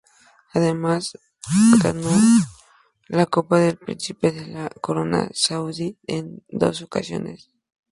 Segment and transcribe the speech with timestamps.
[0.55, 1.15] Además
[1.83, 2.09] ganó
[3.07, 7.51] la Copa del Príncipe de la Corona Saudí en dos ocasiones.